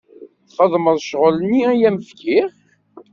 Txedmeḍ 0.47 0.97
ccɣel-nni 1.03 1.63
i 1.73 1.87
am-fkiɣ? 1.89 2.49